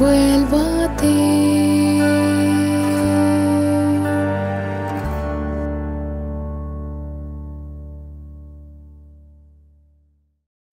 vuelvo 0.00 0.56
a 0.58 0.96
ti. 0.96 1.06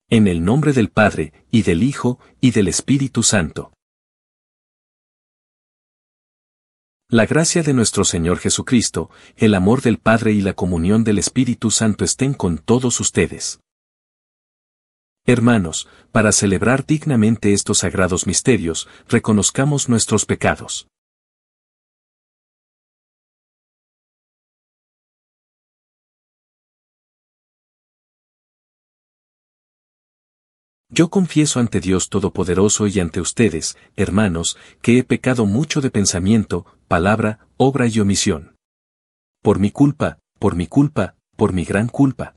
En 0.10 0.28
el 0.28 0.46
nombre 0.46 0.72
del 0.72 0.90
Padre, 0.90 1.34
y 1.52 1.64
del 1.64 1.84
Hijo, 1.84 2.20
y 2.40 2.52
del 2.52 2.70
Espíritu 2.70 3.22
Santo. 3.22 3.74
La 7.10 7.26
gracia 7.26 7.64
de 7.64 7.74
nuestro 7.74 8.06
Señor 8.06 8.40
Jesucristo, 8.40 9.10
el 9.36 9.54
amor 9.56 9.82
del 9.82 9.98
Padre 9.98 10.32
y 10.32 10.42
la 10.42 10.54
comunión 10.54 11.04
del 11.04 11.20
Espíritu 11.20 11.70
Santo 11.72 12.06
estén 12.06 12.34
con 12.34 12.58
todos 12.58 13.00
ustedes. 13.02 13.60
Hermanos, 15.30 15.90
para 16.14 16.32
celebrar 16.32 16.86
dignamente 16.86 17.52
estos 17.52 17.80
sagrados 17.80 18.26
misterios, 18.28 18.88
reconozcamos 19.10 19.90
nuestros 19.90 20.26
pecados. 20.26 20.88
Yo 30.90 31.10
confieso 31.10 31.60
ante 31.60 31.82
Dios 31.82 32.08
Todopoderoso 32.08 32.88
y 32.88 33.02
ante 33.02 33.20
ustedes, 33.20 33.78
hermanos, 33.98 34.58
que 34.82 34.98
he 34.98 35.04
pecado 35.04 35.46
mucho 35.46 35.82
de 35.82 35.92
pensamiento, 35.92 36.66
palabra, 36.88 37.50
obra 37.58 37.88
y 37.88 38.00
omisión. 38.00 38.56
Por 39.44 39.60
mi 39.60 39.72
culpa, 39.72 40.20
por 40.40 40.56
mi 40.56 40.68
culpa, 40.68 41.18
por 41.36 41.52
mi 41.52 41.66
gran 41.66 41.90
culpa. 41.90 42.37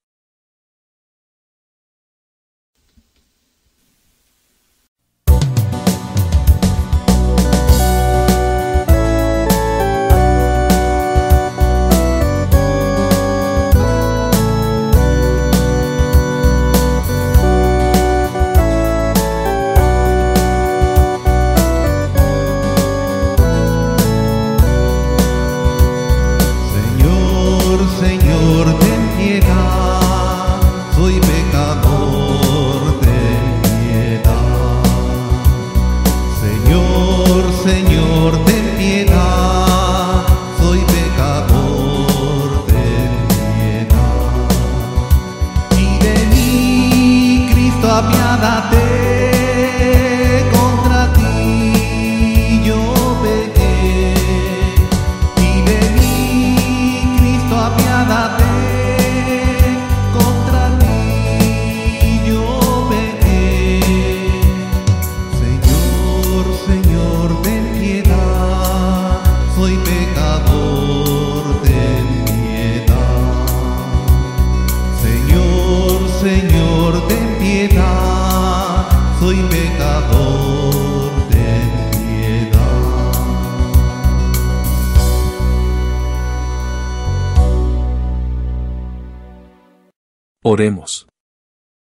Oremos. 90.43 91.07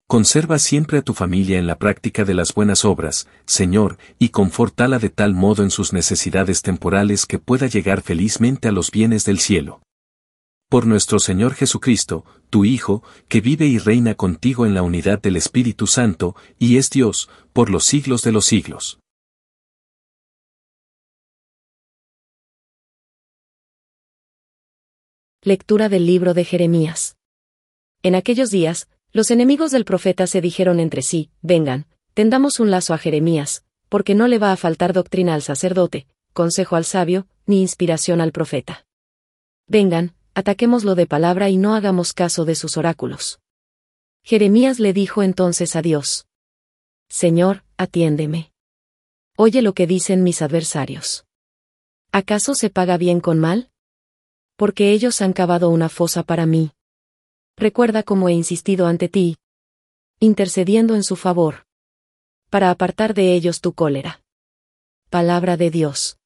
Conserva 0.09 0.59
siempre 0.59 0.97
a 0.97 1.01
tu 1.03 1.13
familia 1.13 1.57
en 1.57 1.67
la 1.67 1.77
práctica 1.77 2.25
de 2.25 2.33
las 2.33 2.53
buenas 2.53 2.83
obras, 2.83 3.29
Señor, 3.45 3.97
y 4.19 4.27
confortala 4.27 4.99
de 4.99 5.07
tal 5.07 5.33
modo 5.33 5.63
en 5.63 5.71
sus 5.71 5.93
necesidades 5.93 6.61
temporales 6.61 7.25
que 7.25 7.39
pueda 7.39 7.67
llegar 7.67 8.01
felizmente 8.01 8.67
a 8.67 8.73
los 8.73 8.91
bienes 8.91 9.23
del 9.23 9.39
cielo. 9.39 9.81
Por 10.69 10.85
nuestro 10.85 11.19
Señor 11.19 11.53
Jesucristo, 11.53 12.25
tu 12.49 12.65
Hijo, 12.65 13.03
que 13.29 13.39
vive 13.39 13.67
y 13.67 13.77
reina 13.77 14.15
contigo 14.15 14.65
en 14.65 14.73
la 14.73 14.81
unidad 14.81 15.21
del 15.21 15.37
Espíritu 15.37 15.87
Santo, 15.87 16.35
y 16.59 16.75
es 16.75 16.89
Dios, 16.89 17.29
por 17.53 17.69
los 17.69 17.85
siglos 17.85 18.21
de 18.21 18.33
los 18.33 18.43
siglos. 18.43 18.99
Lectura 25.41 25.87
del 25.87 26.05
libro 26.05 26.33
de 26.33 26.43
Jeremías. 26.43 27.15
En 28.03 28.15
aquellos 28.15 28.49
días, 28.49 28.87
los 29.11 29.29
enemigos 29.29 29.71
del 29.71 29.85
profeta 29.85 30.25
se 30.25 30.41
dijeron 30.41 30.79
entre 30.79 31.03
sí, 31.03 31.29
vengan, 31.41 31.85
tendamos 32.13 32.59
un 32.59 32.71
lazo 32.71 32.93
a 32.93 32.97
Jeremías, 32.97 33.63
porque 33.89 34.15
no 34.15 34.27
le 34.27 34.39
va 34.39 34.51
a 34.51 34.57
faltar 34.57 34.93
doctrina 34.93 35.35
al 35.35 35.41
sacerdote, 35.43 36.07
consejo 36.33 36.75
al 36.75 36.85
sabio, 36.85 37.27
ni 37.45 37.61
inspiración 37.61 38.21
al 38.21 38.31
profeta. 38.31 38.85
Vengan, 39.67 40.15
ataquémoslo 40.33 40.95
de 40.95 41.05
palabra 41.05 41.49
y 41.49 41.57
no 41.57 41.75
hagamos 41.75 42.13
caso 42.13 42.45
de 42.45 42.55
sus 42.55 42.77
oráculos. 42.77 43.39
Jeremías 44.23 44.79
le 44.79 44.93
dijo 44.93 45.23
entonces 45.23 45.75
a 45.75 45.81
Dios. 45.81 46.25
Señor, 47.09 47.63
atiéndeme. 47.77 48.51
Oye 49.37 49.61
lo 49.61 49.73
que 49.73 49.87
dicen 49.87 50.23
mis 50.23 50.41
adversarios. 50.41 51.25
¿Acaso 52.11 52.55
se 52.55 52.69
paga 52.69 52.97
bien 52.97 53.19
con 53.19 53.39
mal? 53.39 53.69
Porque 54.55 54.91
ellos 54.91 55.21
han 55.21 55.33
cavado 55.33 55.69
una 55.69 55.89
fosa 55.89 56.23
para 56.23 56.45
mí. 56.45 56.71
Recuerda 57.61 58.01
cómo 58.01 58.27
he 58.27 58.33
insistido 58.33 58.87
ante 58.87 59.07
ti, 59.07 59.37
intercediendo 60.19 60.95
en 60.95 61.03
su 61.03 61.15
favor, 61.15 61.67
para 62.49 62.71
apartar 62.71 63.13
de 63.13 63.35
ellos 63.35 63.61
tu 63.61 63.73
cólera. 63.73 64.23
Palabra 65.11 65.57
de 65.57 65.69
Dios. 65.69 66.17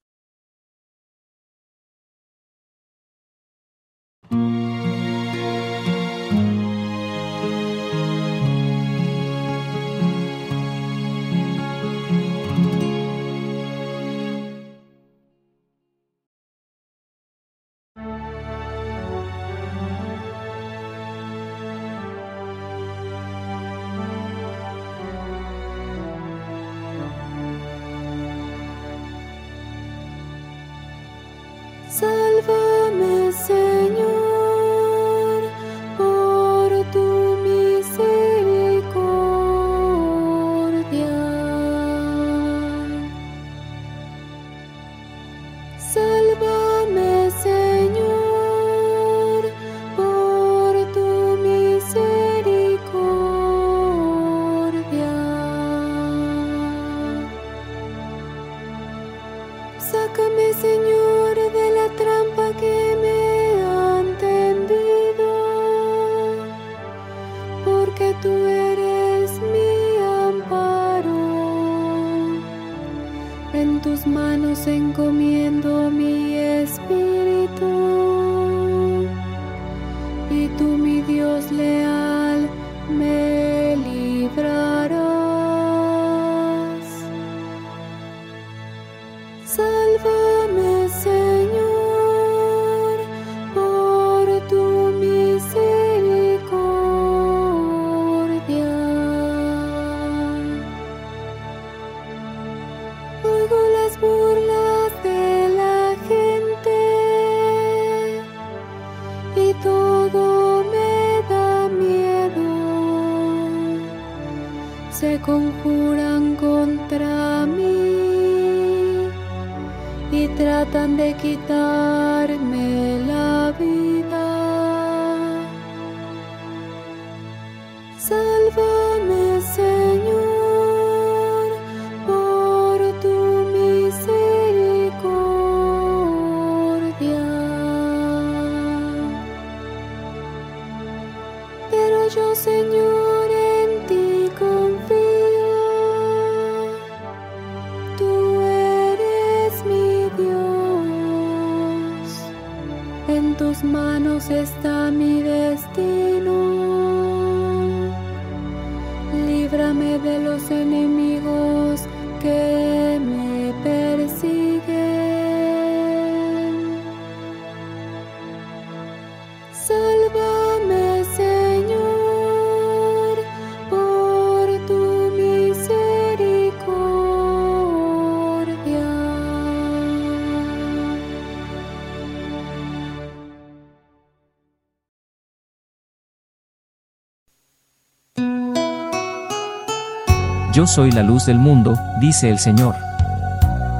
Yo 190.55 190.65
soy 190.65 190.89
la 190.89 191.03
luz 191.03 191.25
del 191.25 191.37
mundo, 191.37 191.77
dice 191.99 192.29
el 192.29 192.39
Señor. 192.39 192.77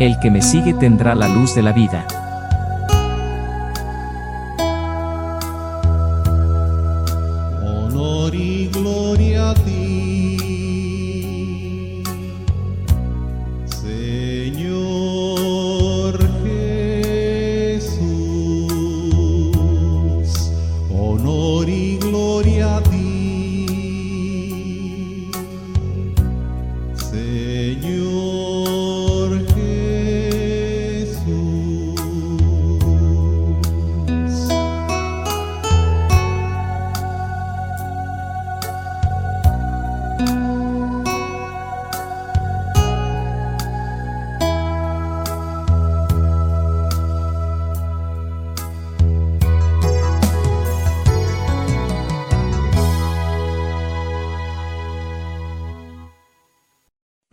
El 0.01 0.19
que 0.19 0.29
me 0.29 0.41
sigue 0.41 0.73
tendrá 0.73 1.15
la 1.15 1.29
luz 1.29 1.55
de 1.55 1.61
la 1.61 1.71
vida. 1.71 2.05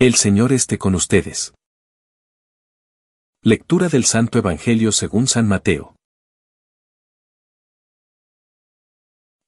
El 0.05 0.17
Señor 0.17 0.53
esté 0.53 0.79
con 0.79 0.97
ustedes. 0.97 1.55
Lectura 3.41 3.89
del 3.89 4.05
Santo 4.05 4.37
Evangelio 4.37 4.91
según 4.91 5.29
San 5.29 5.47
Mateo. 5.47 5.95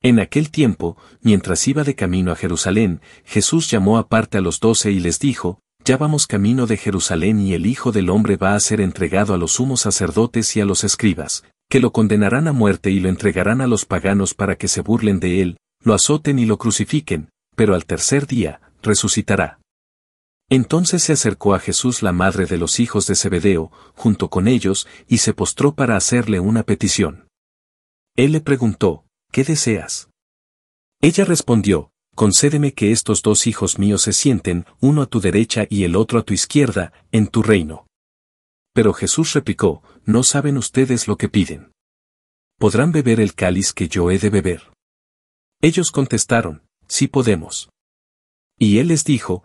En 0.01 0.21
aquel 0.21 0.53
tiempo, 0.53 0.97
mientras 1.23 1.67
iba 1.67 1.83
de 1.83 1.97
camino 1.97 2.31
a 2.31 2.37
Jerusalén, 2.37 3.01
Jesús 3.25 3.69
llamó 3.69 3.99
aparte 3.99 4.39
a 4.39 4.41
los 4.41 4.61
doce 4.61 4.93
y 4.93 5.01
les 5.01 5.19
dijo, 5.19 5.59
Ya 5.85 5.97
vamos 5.97 6.29
camino 6.29 6.69
de 6.69 6.77
Jerusalén 6.77 7.41
y 7.41 7.55
el 7.55 7.67
Hijo 7.67 7.91
del 7.91 8.09
Hombre 8.09 8.37
va 8.37 8.55
a 8.55 8.61
ser 8.61 8.81
entregado 8.81 9.35
a 9.35 9.39
los 9.39 9.55
sumos 9.55 9.81
sacerdotes 9.81 10.55
y 10.55 10.61
a 10.61 10.65
los 10.65 10.85
escribas, 10.85 11.43
que 11.69 11.81
lo 11.81 11.91
condenarán 11.91 12.47
a 12.47 12.53
muerte 12.53 12.93
y 12.93 13.01
lo 13.01 13.09
entregarán 13.09 13.61
a 13.61 13.67
los 13.67 13.87
paganos 13.87 14.35
para 14.35 14.55
que 14.55 14.69
se 14.69 14.83
burlen 14.83 15.19
de 15.19 15.43
él, 15.43 15.57
lo 15.83 15.95
azoten 15.95 16.39
y 16.39 16.45
lo 16.45 16.59
crucifiquen, 16.59 17.29
pero 17.57 17.75
al 17.75 17.87
tercer 17.87 18.29
día, 18.29 18.61
resucitará. 18.83 19.59
Entonces 20.51 21.03
se 21.03 21.15
acercó 21.15 21.55
a 21.55 21.59
Jesús 21.59 22.03
la 22.03 22.13
madre 22.13 22.47
de 22.47 22.59
los 22.59 22.79
hijos 22.79 23.07
de 23.07 23.17
Zebedeo, 23.17 23.73
junto 23.95 24.29
con 24.29 24.47
ellos, 24.47 24.87
y 25.09 25.19
se 25.19 25.33
postró 25.33 25.75
para 25.75 25.97
hacerle 25.97 26.41
una 26.41 26.63
petición. 26.63 27.29
Él 28.17 28.33
le 28.33 28.41
preguntó, 28.41 29.07
¿qué 29.33 29.43
deseas? 29.43 30.11
Ella 31.01 31.25
respondió, 31.25 31.91
concédeme 32.15 32.75
que 32.75 32.93
estos 32.93 33.23
dos 33.23 33.47
hijos 33.47 33.79
míos 33.79 34.03
se 34.03 34.13
sienten, 34.13 34.67
uno 34.81 35.03
a 35.03 35.07
tu 35.07 35.21
derecha 35.21 35.67
y 35.69 35.85
el 35.85 35.97
otro 35.97 36.19
a 36.19 36.23
tu 36.23 36.35
izquierda, 36.35 36.93
en 37.11 37.27
tu 37.29 37.43
reino. 37.43 37.87
Pero 38.73 38.93
Jesús 38.93 39.33
replicó, 39.33 39.83
no 40.05 40.23
saben 40.23 40.57
ustedes 40.57 41.09
lo 41.09 41.17
que 41.17 41.29
piden. 41.29 41.73
¿Podrán 42.59 42.93
beber 42.93 43.19
el 43.19 43.35
cáliz 43.35 43.73
que 43.73 43.89
yo 43.89 44.11
he 44.11 44.19
de 44.19 44.31
beber? 44.31 44.71
Ellos 45.61 45.91
contestaron, 45.91 46.63
sí 46.87 47.09
podemos. 47.09 47.71
Y 48.59 48.79
él 48.79 48.89
les 48.89 49.05
dijo, 49.05 49.45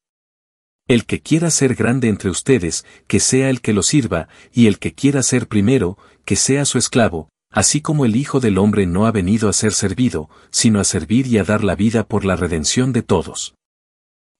El 0.87 1.05
que 1.05 1.21
quiera 1.21 1.51
ser 1.51 1.75
grande 1.75 2.09
entre 2.09 2.29
ustedes, 2.29 2.85
que 3.07 3.19
sea 3.19 3.49
el 3.49 3.61
que 3.61 3.73
lo 3.73 3.83
sirva, 3.83 4.27
y 4.51 4.67
el 4.67 4.79
que 4.79 4.93
quiera 4.93 5.23
ser 5.23 5.47
primero, 5.47 5.97
que 6.25 6.35
sea 6.35 6.65
su 6.65 6.77
esclavo, 6.77 7.29
así 7.49 7.81
como 7.81 8.05
el 8.05 8.15
Hijo 8.15 8.39
del 8.39 8.57
Hombre 8.57 8.85
no 8.87 9.05
ha 9.05 9.11
venido 9.11 9.49
a 9.49 9.53
ser 9.53 9.73
servido, 9.73 10.29
sino 10.49 10.79
a 10.79 10.83
servir 10.83 11.27
y 11.27 11.37
a 11.37 11.43
dar 11.43 11.63
la 11.63 11.75
vida 11.75 12.07
por 12.07 12.25
la 12.25 12.35
redención 12.35 12.93
de 12.93 13.03
todos. 13.03 13.55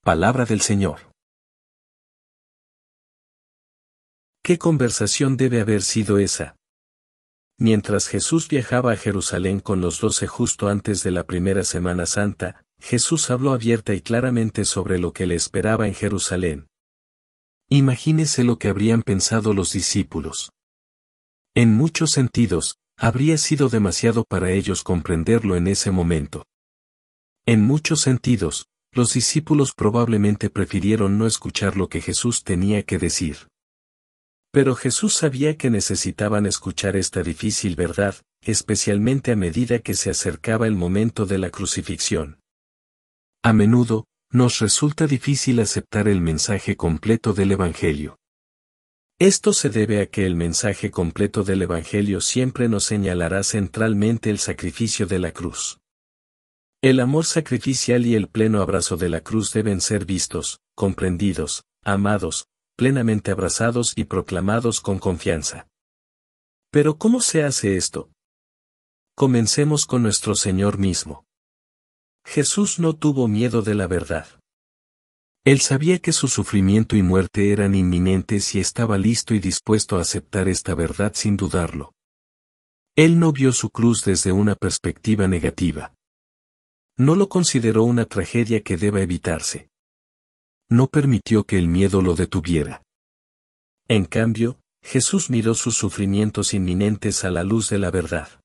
Palabra 0.03 0.45
del 0.45 0.61
Señor. 0.61 1.11
¿Qué 4.43 4.57
conversación 4.57 5.37
debe 5.37 5.61
haber 5.61 5.83
sido 5.83 6.17
esa? 6.17 6.55
Mientras 7.59 8.07
Jesús 8.07 8.47
viajaba 8.47 8.93
a 8.93 8.97
Jerusalén 8.97 9.59
con 9.59 9.81
los 9.81 9.99
doce 9.99 10.25
justo 10.25 10.67
antes 10.67 11.03
de 11.03 11.11
la 11.11 11.25
primera 11.25 11.63
Semana 11.63 12.07
Santa, 12.07 12.63
Jesús 12.81 13.29
habló 13.29 13.53
abierta 13.53 13.93
y 13.93 14.01
claramente 14.01 14.65
sobre 14.65 14.97
lo 14.97 15.13
que 15.13 15.27
le 15.27 15.35
esperaba 15.35 15.87
en 15.87 15.93
Jerusalén. 15.93 16.67
Imagínese 17.69 18.43
lo 18.43 18.57
que 18.57 18.67
habrían 18.67 19.03
pensado 19.03 19.53
los 19.53 19.71
discípulos. 19.71 20.51
En 21.55 21.73
muchos 21.73 22.11
sentidos, 22.11 22.77
habría 22.97 23.37
sido 23.37 23.69
demasiado 23.69 24.25
para 24.25 24.51
ellos 24.51 24.83
comprenderlo 24.83 25.55
en 25.55 25.67
ese 25.67 25.91
momento. 25.91 26.45
En 27.45 27.61
muchos 27.61 28.01
sentidos, 28.01 28.67
los 28.91 29.13
discípulos 29.13 29.73
probablemente 29.73 30.49
prefirieron 30.49 31.17
no 31.17 31.27
escuchar 31.27 31.77
lo 31.77 31.87
que 31.87 32.01
Jesús 32.01 32.43
tenía 32.43 32.83
que 32.83 32.97
decir. 32.97 33.47
Pero 34.51 34.75
Jesús 34.75 35.13
sabía 35.13 35.55
que 35.55 35.69
necesitaban 35.69 36.45
escuchar 36.45 36.97
esta 36.97 37.23
difícil 37.23 37.75
verdad, 37.75 38.15
especialmente 38.41 39.31
a 39.31 39.35
medida 39.35 39.79
que 39.79 39.93
se 39.93 40.09
acercaba 40.09 40.67
el 40.67 40.75
momento 40.75 41.25
de 41.25 41.37
la 41.37 41.51
crucifixión. 41.51 42.40
A 43.43 43.53
menudo, 43.53 44.05
nos 44.31 44.59
resulta 44.59 45.07
difícil 45.07 45.59
aceptar 45.61 46.07
el 46.07 46.21
mensaje 46.21 46.77
completo 46.77 47.33
del 47.33 47.51
Evangelio. 47.51 48.19
Esto 49.17 49.51
se 49.51 49.71
debe 49.71 49.99
a 49.99 50.05
que 50.05 50.27
el 50.27 50.35
mensaje 50.35 50.91
completo 50.91 51.43
del 51.43 51.63
Evangelio 51.63 52.21
siempre 52.21 52.69
nos 52.69 52.83
señalará 52.83 53.41
centralmente 53.41 54.29
el 54.29 54.37
sacrificio 54.37 55.07
de 55.07 55.17
la 55.17 55.31
cruz. 55.31 55.79
El 56.83 56.99
amor 56.99 57.25
sacrificial 57.25 58.05
y 58.05 58.13
el 58.13 58.27
pleno 58.27 58.61
abrazo 58.61 58.95
de 58.95 59.09
la 59.09 59.21
cruz 59.21 59.51
deben 59.53 59.81
ser 59.81 60.05
vistos, 60.05 60.59
comprendidos, 60.75 61.63
amados, 61.83 62.45
plenamente 62.77 63.31
abrazados 63.31 63.93
y 63.95 64.03
proclamados 64.03 64.81
con 64.81 64.99
confianza. 64.99 65.67
Pero 66.71 66.99
¿cómo 66.99 67.21
se 67.21 67.43
hace 67.43 67.75
esto? 67.75 68.11
Comencemos 69.15 69.87
con 69.87 70.03
nuestro 70.03 70.35
Señor 70.35 70.77
mismo. 70.77 71.25
Jesús 72.25 72.79
no 72.79 72.95
tuvo 72.95 73.27
miedo 73.27 73.61
de 73.61 73.75
la 73.75 73.87
verdad. 73.87 74.27
Él 75.43 75.59
sabía 75.59 75.99
que 75.99 76.11
su 76.11 76.27
sufrimiento 76.27 76.95
y 76.95 77.01
muerte 77.01 77.51
eran 77.51 77.73
inminentes 77.73 78.53
y 78.55 78.59
estaba 78.59 78.97
listo 78.97 79.33
y 79.33 79.39
dispuesto 79.39 79.97
a 79.97 80.01
aceptar 80.01 80.47
esta 80.47 80.75
verdad 80.75 81.13
sin 81.15 81.35
dudarlo. 81.35 81.93
Él 82.95 83.19
no 83.19 83.31
vio 83.31 83.51
su 83.51 83.69
cruz 83.69 84.05
desde 84.05 84.31
una 84.31 84.55
perspectiva 84.55 85.27
negativa. 85.27 85.93
No 86.97 87.15
lo 87.15 87.29
consideró 87.29 87.83
una 87.83 88.05
tragedia 88.05 88.61
que 88.61 88.77
deba 88.77 89.01
evitarse 89.01 89.71
no 90.71 90.87
permitió 90.87 91.43
que 91.43 91.59
el 91.59 91.67
miedo 91.67 92.01
lo 92.01 92.15
detuviera. 92.15 92.81
En 93.89 94.05
cambio, 94.05 94.61
Jesús 94.81 95.29
miró 95.29 95.53
sus 95.53 95.75
sufrimientos 95.75 96.53
inminentes 96.53 97.25
a 97.25 97.29
la 97.29 97.43
luz 97.43 97.69
de 97.69 97.77
la 97.77 97.91
verdad. 97.91 98.40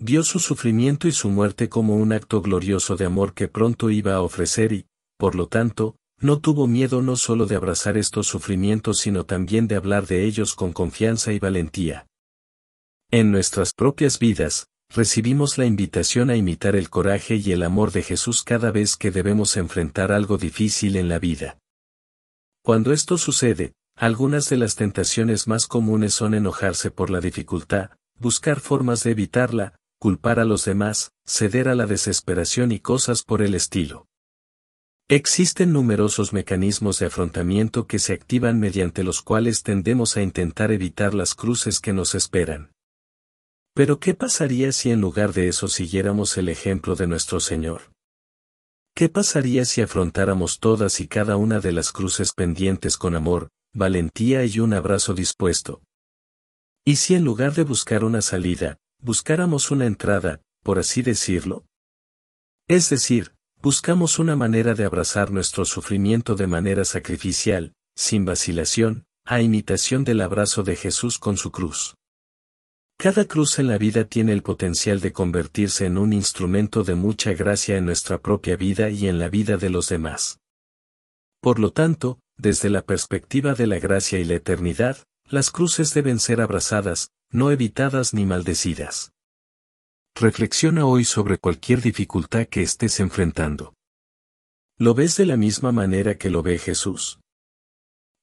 Vio 0.00 0.22
su 0.22 0.38
sufrimiento 0.38 1.08
y 1.08 1.12
su 1.12 1.28
muerte 1.28 1.68
como 1.68 1.96
un 1.96 2.12
acto 2.12 2.40
glorioso 2.40 2.96
de 2.96 3.04
amor 3.04 3.34
que 3.34 3.48
pronto 3.48 3.90
iba 3.90 4.14
a 4.14 4.20
ofrecer 4.20 4.72
y, 4.72 4.86
por 5.18 5.34
lo 5.34 5.48
tanto, 5.48 5.96
no 6.20 6.38
tuvo 6.38 6.68
miedo 6.68 7.02
no 7.02 7.16
solo 7.16 7.46
de 7.46 7.56
abrazar 7.56 7.96
estos 7.96 8.28
sufrimientos 8.28 8.98
sino 8.98 9.24
también 9.24 9.66
de 9.66 9.74
hablar 9.74 10.06
de 10.06 10.24
ellos 10.24 10.54
con 10.54 10.72
confianza 10.72 11.32
y 11.32 11.40
valentía. 11.40 12.06
En 13.10 13.32
nuestras 13.32 13.72
propias 13.72 14.20
vidas, 14.20 14.68
recibimos 14.94 15.58
la 15.58 15.66
invitación 15.66 16.30
a 16.30 16.36
imitar 16.36 16.76
el 16.76 16.90
coraje 16.90 17.36
y 17.36 17.50
el 17.50 17.64
amor 17.64 17.90
de 17.90 18.02
Jesús 18.02 18.44
cada 18.44 18.70
vez 18.70 18.96
que 18.96 19.10
debemos 19.10 19.56
enfrentar 19.56 20.12
algo 20.12 20.38
difícil 20.38 20.94
en 20.96 21.08
la 21.08 21.18
vida. 21.18 21.58
Cuando 22.62 22.92
esto 22.92 23.18
sucede, 23.18 23.72
algunas 23.96 24.48
de 24.48 24.58
las 24.58 24.76
tentaciones 24.76 25.48
más 25.48 25.66
comunes 25.66 26.14
son 26.14 26.34
enojarse 26.34 26.92
por 26.92 27.10
la 27.10 27.20
dificultad, 27.20 27.90
buscar 28.18 28.60
formas 28.60 29.02
de 29.02 29.12
evitarla, 29.12 29.77
culpar 29.98 30.38
a 30.38 30.44
los 30.44 30.64
demás, 30.64 31.12
ceder 31.26 31.68
a 31.68 31.74
la 31.74 31.86
desesperación 31.86 32.70
y 32.72 32.78
cosas 32.78 33.22
por 33.24 33.42
el 33.42 33.54
estilo. 33.54 34.06
Existen 35.10 35.72
numerosos 35.72 36.32
mecanismos 36.32 36.98
de 36.98 37.06
afrontamiento 37.06 37.86
que 37.86 37.98
se 37.98 38.12
activan 38.12 38.60
mediante 38.60 39.02
los 39.02 39.22
cuales 39.22 39.62
tendemos 39.62 40.16
a 40.16 40.22
intentar 40.22 40.70
evitar 40.70 41.14
las 41.14 41.34
cruces 41.34 41.80
que 41.80 41.92
nos 41.92 42.14
esperan. 42.14 42.72
Pero 43.74 44.00
¿qué 44.00 44.14
pasaría 44.14 44.70
si 44.72 44.90
en 44.90 45.00
lugar 45.00 45.32
de 45.32 45.48
eso 45.48 45.68
siguiéramos 45.68 46.36
el 46.36 46.48
ejemplo 46.48 46.94
de 46.94 47.06
nuestro 47.06 47.40
Señor? 47.40 47.92
¿Qué 48.94 49.08
pasaría 49.08 49.64
si 49.64 49.80
afrontáramos 49.80 50.58
todas 50.58 51.00
y 51.00 51.08
cada 51.08 51.36
una 51.36 51.60
de 51.60 51.72
las 51.72 51.92
cruces 51.92 52.32
pendientes 52.32 52.96
con 52.98 53.14
amor, 53.14 53.48
valentía 53.72 54.44
y 54.44 54.60
un 54.60 54.74
abrazo 54.74 55.14
dispuesto? 55.14 55.80
¿Y 56.84 56.96
si 56.96 57.14
en 57.14 57.24
lugar 57.24 57.54
de 57.54 57.64
buscar 57.64 58.04
una 58.04 58.20
salida, 58.20 58.76
buscáramos 59.00 59.70
una 59.70 59.86
entrada, 59.86 60.42
por 60.62 60.78
así 60.78 61.02
decirlo? 61.02 61.64
Es 62.68 62.90
decir, 62.90 63.34
buscamos 63.62 64.18
una 64.18 64.36
manera 64.36 64.74
de 64.74 64.84
abrazar 64.84 65.30
nuestro 65.30 65.64
sufrimiento 65.64 66.34
de 66.34 66.46
manera 66.46 66.84
sacrificial, 66.84 67.72
sin 67.96 68.24
vacilación, 68.24 69.06
a 69.24 69.40
imitación 69.40 70.04
del 70.04 70.20
abrazo 70.20 70.62
de 70.62 70.76
Jesús 70.76 71.18
con 71.18 71.36
su 71.36 71.50
cruz. 71.50 71.94
Cada 72.98 73.26
cruz 73.26 73.58
en 73.58 73.68
la 73.68 73.78
vida 73.78 74.04
tiene 74.04 74.32
el 74.32 74.42
potencial 74.42 75.00
de 75.00 75.12
convertirse 75.12 75.86
en 75.86 75.98
un 75.98 76.12
instrumento 76.12 76.82
de 76.82 76.96
mucha 76.96 77.32
gracia 77.32 77.76
en 77.76 77.84
nuestra 77.84 78.20
propia 78.20 78.56
vida 78.56 78.90
y 78.90 79.06
en 79.06 79.18
la 79.18 79.28
vida 79.28 79.56
de 79.56 79.70
los 79.70 79.88
demás. 79.88 80.40
Por 81.40 81.60
lo 81.60 81.70
tanto, 81.70 82.18
desde 82.36 82.70
la 82.70 82.82
perspectiva 82.82 83.54
de 83.54 83.68
la 83.68 83.78
gracia 83.78 84.18
y 84.18 84.24
la 84.24 84.34
eternidad, 84.34 84.98
las 85.30 85.50
cruces 85.50 85.92
deben 85.94 86.18
ser 86.18 86.40
abrazadas, 86.40 87.10
no 87.30 87.50
evitadas 87.50 88.14
ni 88.14 88.24
maldecidas. 88.24 89.12
Reflexiona 90.14 90.86
hoy 90.86 91.04
sobre 91.04 91.38
cualquier 91.38 91.82
dificultad 91.82 92.46
que 92.46 92.62
estés 92.62 92.98
enfrentando. 93.00 93.74
¿Lo 94.78 94.94
ves 94.94 95.16
de 95.16 95.26
la 95.26 95.36
misma 95.36 95.70
manera 95.70 96.16
que 96.16 96.30
lo 96.30 96.42
ve 96.42 96.58
Jesús? 96.58 97.20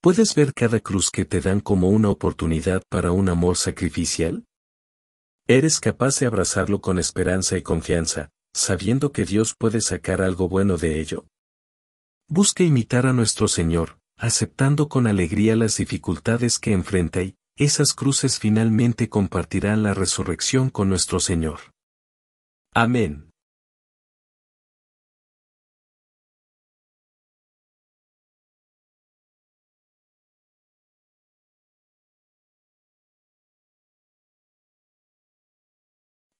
¿Puedes 0.01 0.35
ver 0.35 0.53
cada 0.53 0.79
cruz 0.79 1.11
que 1.11 1.25
te 1.25 1.41
dan 1.41 1.59
como 1.59 1.89
una 1.89 2.09
oportunidad 2.09 2.83
para 2.89 3.11
un 3.11 3.29
amor 3.29 3.57
sacrificial? 3.57 4.45
Eres 5.47 5.79
capaz 5.79 6.19
de 6.19 6.25
abrazarlo 6.25 6.81
con 6.81 6.97
esperanza 6.97 7.57
y 7.57 7.61
confianza, 7.61 8.29
sabiendo 8.53 9.11
que 9.11 9.25
Dios 9.25 9.53
puede 9.57 9.81
sacar 9.81 10.21
algo 10.21 10.49
bueno 10.49 10.77
de 10.77 10.99
ello. 10.99 11.25
Busca 12.27 12.63
imitar 12.63 13.05
a 13.05 13.13
nuestro 13.13 13.47
Señor, 13.47 13.99
aceptando 14.17 14.87
con 14.87 15.07
alegría 15.07 15.55
las 15.55 15.77
dificultades 15.77 16.59
que 16.59 16.71
enfrenta 16.71 17.21
y, 17.21 17.35
esas 17.57 17.93
cruces 17.93 18.39
finalmente 18.39 19.07
compartirán 19.07 19.81
la 19.81 19.93
resurrección 19.93 20.69
con 20.69 20.89
nuestro 20.89 21.19
Señor. 21.21 21.59
Amén. 22.73 23.31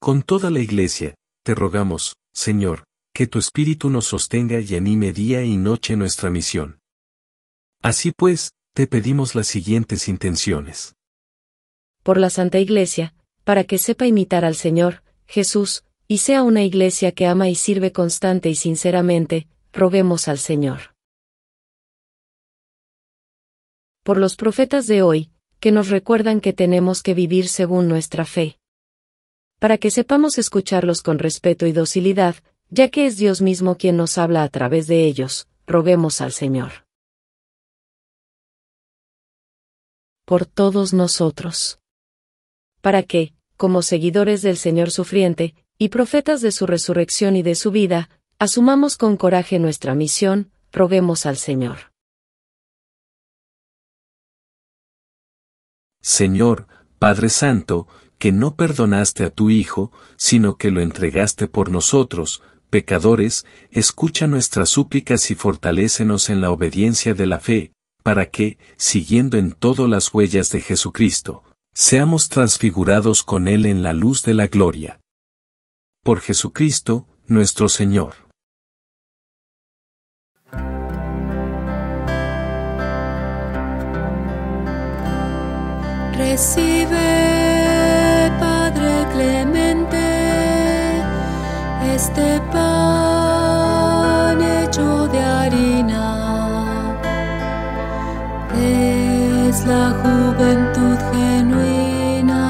Con 0.02 0.22
toda 0.22 0.52
la 0.52 0.60
Iglesia, 0.60 1.16
te 1.44 1.56
rogamos, 1.56 2.16
Señor, 2.32 2.84
que 3.12 3.26
tu 3.26 3.40
Espíritu 3.40 3.90
nos 3.90 4.06
sostenga 4.06 4.60
y 4.60 4.76
anime 4.76 5.14
día 5.14 5.44
y 5.44 5.58
noche 5.58 5.96
nuestra 5.96 6.30
misión. 6.30 6.80
Así 7.86 8.12
pues, 8.12 8.56
te 8.74 8.88
pedimos 8.88 9.36
las 9.36 9.46
siguientes 9.46 10.08
intenciones. 10.08 10.96
Por 12.02 12.18
la 12.18 12.32
Santa 12.32 12.58
Iglesia, 12.58 13.14
para 13.44 13.64
que 13.64 13.78
sepa 13.78 14.08
imitar 14.08 14.44
al 14.44 14.56
Señor, 14.56 15.04
Jesús, 15.28 15.84
y 16.08 16.18
sea 16.18 16.42
una 16.42 16.64
iglesia 16.64 17.12
que 17.12 17.28
ama 17.28 17.48
y 17.48 17.54
sirve 17.54 17.92
constante 17.92 18.50
y 18.50 18.56
sinceramente, 18.56 19.48
roguemos 19.72 20.28
al 20.28 20.40
Señor. 20.40 20.96
Por 24.02 24.18
los 24.18 24.36
profetas 24.36 24.88
de 24.88 25.04
hoy, 25.04 25.30
que 25.60 25.72
nos 25.72 25.90
recuerdan 25.90 26.42
que 26.42 26.54
tenemos 26.54 27.04
que 27.04 27.14
vivir 27.14 27.48
según 27.50 27.88
nuestra 27.88 28.26
fe 28.26 28.58
para 29.60 29.78
que 29.78 29.92
sepamos 29.92 30.40
escucharlos 30.40 31.04
con 31.04 31.20
respeto 31.20 31.68
y 31.68 31.72
docilidad, 31.72 32.36
ya 32.72 32.90
que 32.90 33.06
es 33.06 33.18
Dios 33.18 33.44
mismo 33.44 33.78
quien 33.78 33.96
nos 33.96 34.18
habla 34.18 34.42
a 34.42 34.50
través 34.50 34.88
de 34.88 35.06
ellos, 35.06 35.48
roguemos 35.68 36.20
al 36.20 36.32
Señor. 36.32 36.85
Por 40.26 40.46
todos 40.46 40.94
nosotros. 40.94 41.80
Para 42.82 43.04
que, 43.04 43.34
como 43.58 43.82
seguidores 43.82 44.42
del 44.42 44.58
Señor 44.58 44.92
sufriente, 44.92 45.56
y 45.78 45.90
profetas 45.90 46.42
de 46.42 46.52
su 46.52 46.66
resurrección 46.66 47.36
y 47.36 47.44
de 47.44 47.56
su 47.56 47.72
vida, 47.72 48.10
Asumamos 48.38 48.98
con 48.98 49.16
coraje 49.16 49.60
nuestra 49.60 49.96
misión, 49.96 50.52
roguemos 50.74 51.26
al 51.26 51.38
Señor. 51.38 51.94
Señor, 56.02 56.68
Padre 57.00 57.30
Santo, 57.30 57.88
que 58.20 58.34
no 58.34 58.58
perdonaste 58.58 59.24
a 59.24 59.30
tu 59.30 59.50
Hijo, 59.50 59.94
sino 60.18 60.58
que 60.58 60.70
lo 60.70 60.82
entregaste 60.82 61.48
por 61.48 61.72
nosotros, 61.72 62.44
pecadores, 62.70 63.46
escucha 63.72 64.28
nuestras 64.28 64.68
súplicas 64.68 65.32
y 65.32 65.36
fortalécenos 65.36 66.30
en 66.30 66.42
la 66.42 66.52
obediencia 66.52 67.14
de 67.14 67.28
la 67.28 67.40
fe, 67.40 67.72
para 68.06 68.30
que, 68.30 68.60
siguiendo 68.78 69.36
en 69.40 69.52
todo 69.52 69.88
las 69.88 70.14
huellas 70.14 70.52
de 70.52 70.62
Jesucristo, 70.62 71.44
seamos 71.74 72.30
transfigurados 72.30 73.24
con 73.24 73.48
Él 73.48 73.66
en 73.66 73.82
la 73.82 73.94
luz 73.94 74.22
de 74.22 74.36
la 74.36 74.46
gloria. 74.46 75.00
Por 76.04 76.20
Jesucristo, 76.20 77.08
nuestro 77.26 77.68
Señor. 77.68 78.14
Recibe, 86.16 87.08
Padre 88.40 89.08
clemente, 89.14 89.98
este 91.96 92.40
pan 92.52 93.15
Es 99.48 99.64
la 99.66 99.92
juventud 100.02 100.98
genuina 101.14 102.42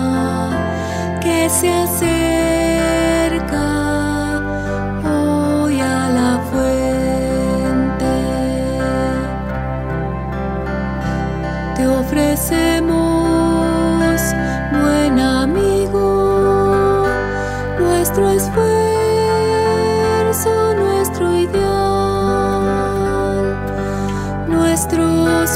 que 1.21 1.49
se 1.49 1.69
acerca 1.69 2.24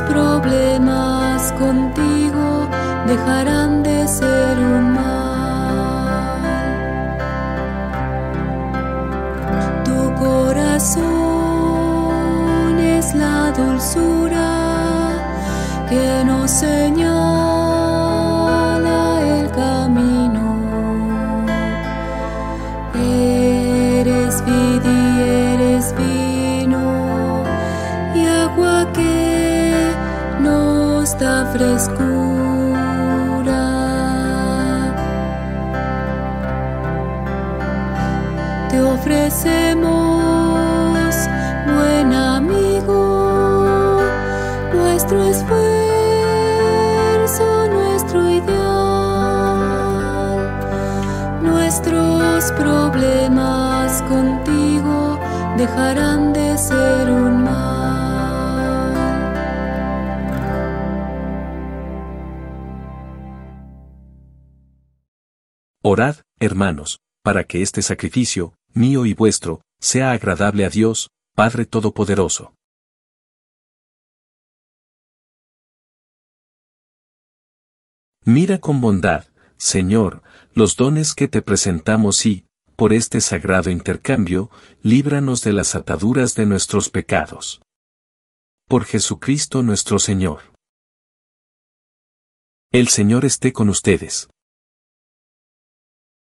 problemas 0.09 1.51
contigo 1.53 2.67
dejarán 3.07 3.83
de 3.83 4.07
ser 4.07 4.57
un 4.57 4.93
mal. 4.93 6.39
Tu 9.85 9.99
corazón 10.25 11.05
es 12.79 13.13
la 13.13 13.51
dulzura 13.51 14.47
que 15.89 16.23
nos 16.25 16.49
señala 16.51 17.38
frescura. 31.53 32.29
Te 38.69 38.81
ofrecemos, 38.81 39.85
buen 41.75 42.13
amigo, 42.13 44.01
nuestro 44.73 45.23
esfuerzo, 45.23 45.57
nuestro 47.71 48.29
ideal, 48.29 49.17
nuestros 51.41 52.51
problemas 52.53 54.01
contigo 54.03 55.19
dejarán 55.57 56.08
hermanos, 66.39 66.99
para 67.23 67.43
que 67.43 67.61
este 67.61 67.81
sacrificio, 67.81 68.55
mío 68.73 69.05
y 69.05 69.13
vuestro, 69.13 69.61
sea 69.79 70.11
agradable 70.11 70.65
a 70.65 70.69
Dios, 70.69 71.09
Padre 71.35 71.65
Todopoderoso. 71.65 72.53
Mira 78.25 78.59
con 78.59 78.81
bondad, 78.81 79.25
Señor, 79.57 80.21
los 80.53 80.75
dones 80.75 81.13
que 81.15 81.27
te 81.27 81.41
presentamos 81.41 82.25
y, 82.25 82.45
por 82.75 82.93
este 82.93 83.21
sagrado 83.21 83.69
intercambio, 83.69 84.49
líbranos 84.81 85.43
de 85.43 85.53
las 85.53 85.75
ataduras 85.75 86.35
de 86.35 86.45
nuestros 86.45 86.89
pecados. 86.89 87.61
Por 88.67 88.85
Jesucristo 88.85 89.63
nuestro 89.63 89.99
Señor. 89.99 90.53
El 92.71 92.87
Señor 92.87 93.25
esté 93.25 93.51
con 93.51 93.69
ustedes. 93.69 94.29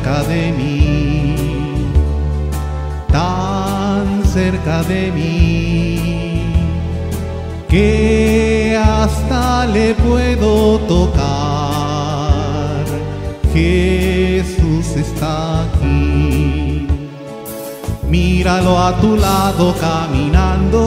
cerca 0.00 0.22
de 0.22 0.52
mí, 0.52 1.34
tan 3.12 4.24
cerca 4.24 4.82
de 4.84 5.12
mí, 5.12 6.54
que 7.68 8.80
hasta 8.82 9.66
le 9.66 9.94
puedo 9.94 10.78
tocar. 10.80 11.20
Jesús 13.52 14.96
está 14.96 15.64
aquí. 15.64 16.86
Míralo 18.08 18.78
a 18.78 18.96
tu 19.00 19.16
lado 19.16 19.74
caminando, 19.80 20.80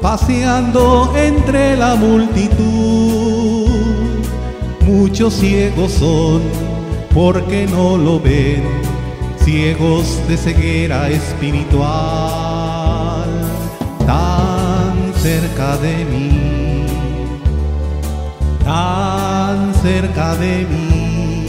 paseando 0.00 1.12
entre 1.16 1.76
la 1.76 1.96
multitud. 1.96 3.66
Muchos 4.86 5.34
ciegos 5.34 5.92
son 5.92 6.67
porque 7.18 7.66
no 7.66 7.98
lo 7.98 8.20
ven, 8.20 8.62
ciegos 9.44 10.20
de 10.28 10.36
ceguera 10.36 11.08
espiritual, 11.10 11.88
tan 14.06 15.12
cerca 15.16 15.76
de 15.78 16.04
mí, 16.04 16.86
tan 18.62 19.74
cerca 19.82 20.36
de 20.36 20.64
mí 20.70 21.48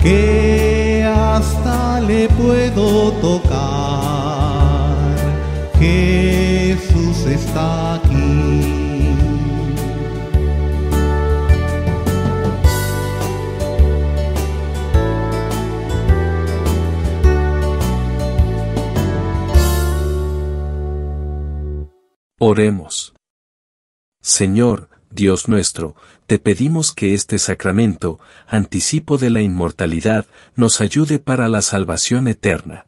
que 0.00 1.04
hasta 1.04 2.00
le 2.00 2.28
puedo 2.28 3.10
tocar. 3.14 3.56
Jesús 5.80 7.26
está 7.26 7.94
aquí. 7.94 8.77
Oremos. 22.40 23.16
Señor, 24.22 24.88
Dios 25.10 25.48
nuestro, 25.48 25.96
te 26.28 26.38
pedimos 26.38 26.92
que 26.92 27.12
este 27.12 27.36
sacramento, 27.40 28.20
anticipo 28.46 29.18
de 29.18 29.30
la 29.30 29.42
inmortalidad, 29.42 30.24
nos 30.54 30.80
ayude 30.80 31.18
para 31.18 31.48
la 31.48 31.62
salvación 31.62 32.28
eterna. 32.28 32.86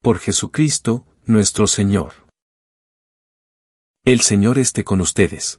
Por 0.00 0.20
Jesucristo, 0.20 1.04
nuestro 1.24 1.66
Señor. 1.66 2.12
El 4.04 4.20
Señor 4.20 4.60
esté 4.60 4.84
con 4.84 5.00
ustedes. 5.00 5.58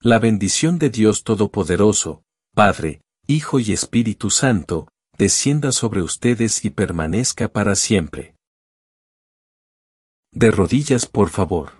La 0.00 0.18
bendición 0.18 0.80
de 0.80 0.90
Dios 0.90 1.22
Todopoderoso, 1.22 2.24
Padre, 2.56 3.02
Hijo 3.28 3.60
y 3.60 3.70
Espíritu 3.70 4.30
Santo, 4.30 4.88
descienda 5.16 5.70
sobre 5.70 6.02
ustedes 6.02 6.64
y 6.64 6.70
permanezca 6.70 7.46
para 7.46 7.76
siempre. 7.76 8.34
De 10.32 10.52
rodillas, 10.52 11.06
por 11.06 11.28
favor. 11.28 11.79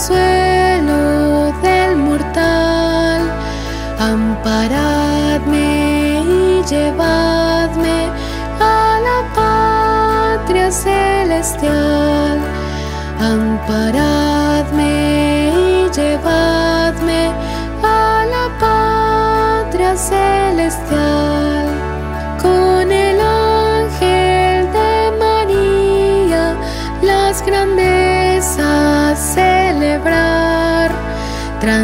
consuelo 0.00 1.52
del 1.60 1.96
mortal, 1.96 3.20
amparadme 3.98 5.60
y 6.26 6.62
llevadme 6.64 8.08
a 8.58 8.98
la 9.06 9.18
patria 9.34 10.70
celestial, 10.70 12.38
amparadme 13.20 14.29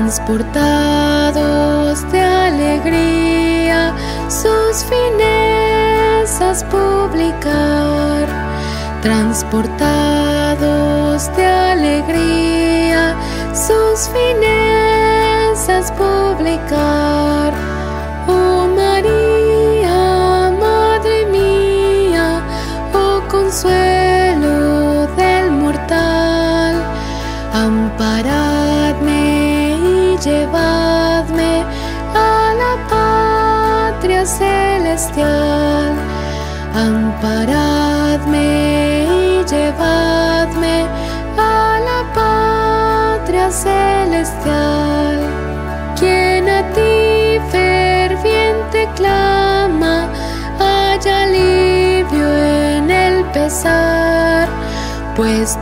transportados 0.06 1.98
de 2.12 2.20
alegría, 2.20 3.92
sus 4.28 4.84
finezas 4.84 6.62
publicar, 6.70 8.28
transportados 9.02 9.76
de 11.36 11.44
alegría, 11.44 13.16
sus 13.52 14.08
finezas 14.10 15.90
publicar. 15.90 17.05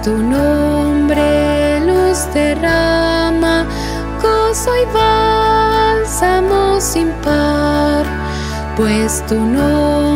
Tu 0.04 0.18
nombre 0.18 1.80
luz 1.80 2.28
derrama, 2.34 3.64
gozo 4.22 4.70
y 4.76 4.84
bálsamo 4.92 6.78
sin 6.78 7.08
par, 7.22 8.04
pues 8.76 9.24
tu 9.26 9.40
nombre 9.40 10.13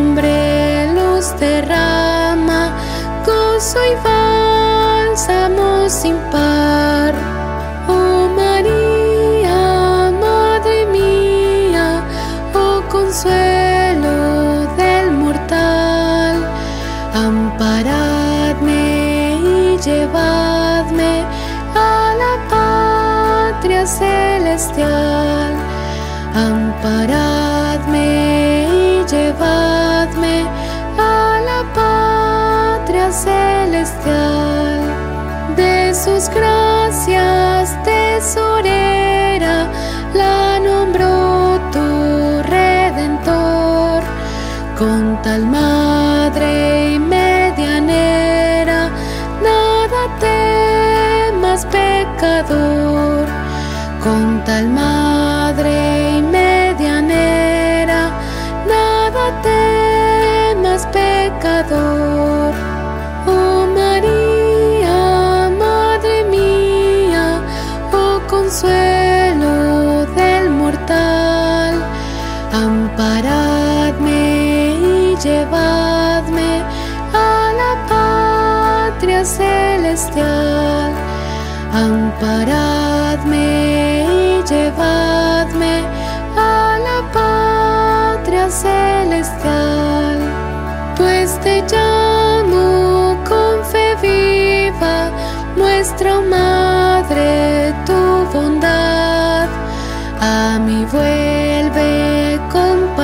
celestial. 33.13 34.81
De 35.57 35.95
sus 35.95 36.29
gracias 36.29 37.77
tesorera 37.83 39.67
la 40.15 40.59
nombró 40.61 41.61
tu 41.73 42.43
redentor. 42.43 44.03
Con 44.79 45.21
tal 45.23 45.47
madre 45.47 46.95
y 46.95 46.99
medianera, 46.99 48.91
nada 49.43 50.01
temas 50.21 51.67
pecador. 51.67 52.68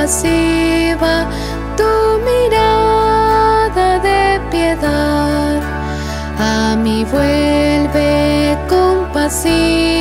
Compasiva 0.04 1.26
tu 1.78 2.20
mirada 2.28 3.98
de 4.00 4.38
piedad. 4.50 5.62
A 6.38 6.76
mí 6.76 7.04
vuelve 7.04 8.58
compasiva 8.68 9.93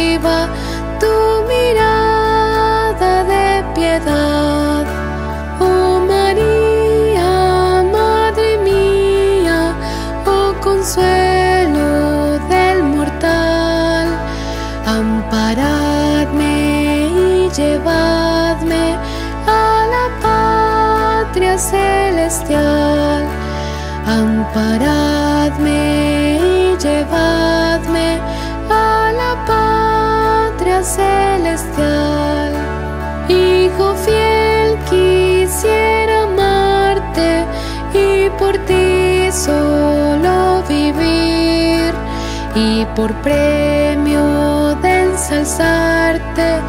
por 42.95 43.13
premio 43.21 44.75
de 44.81 45.03
ensalzarte, 45.03 46.59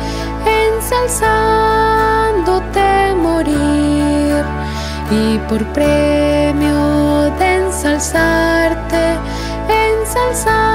ensalzándote 0.66 3.14
morir. 3.14 4.44
Y 5.10 5.38
por 5.48 5.64
premio 5.72 7.30
de 7.38 7.56
ensalzarte, 7.56 9.18
ensalzándote 9.68 10.73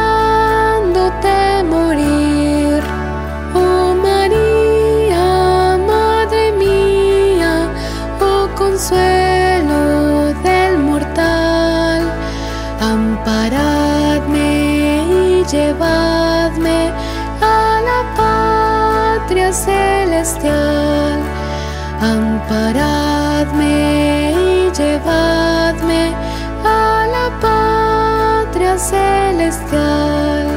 llevadme 15.52 16.92
a 17.42 17.82
la 17.90 18.02
patria 18.16 19.52
celestial, 19.52 21.20
amparadme 22.00 23.74
y 24.32 24.72
llevadme 24.72 26.14
a 26.64 27.08
la 27.16 27.28
patria 27.42 28.78
celestial. 28.78 30.48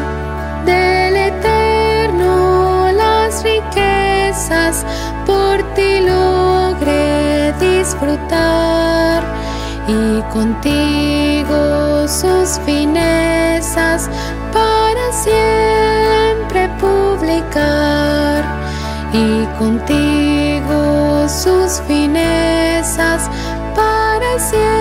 Del 0.66 1.16
eterno 1.16 2.92
las 2.92 3.42
riquezas 3.42 4.84
por 5.24 5.62
ti 5.74 6.00
logré 6.00 7.54
disfrutar 7.58 9.22
y 9.88 10.20
contigo 10.32 12.06
sus 12.06 12.58
finezas 12.66 14.10
y 19.12 19.44
contigo 19.58 21.28
sus 21.28 21.82
finezas 21.86 23.28
para 23.74 24.38
siempre 24.38 24.71